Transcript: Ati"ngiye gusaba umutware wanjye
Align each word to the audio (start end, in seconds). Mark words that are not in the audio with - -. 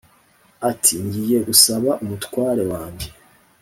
Ati"ngiye 0.69 1.37
gusaba 1.47 1.89
umutware 2.03 2.63
wanjye 2.71 3.07